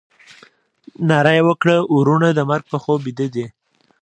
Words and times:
ناره 1.09 1.31
یې 1.37 1.41
وکړه 1.49 1.77
ورونه 1.95 2.27
د 2.33 2.39
مرګ 2.49 2.65
په 2.71 2.77
خوب 2.83 2.99
بیده 3.05 3.27
دي. 3.35 3.45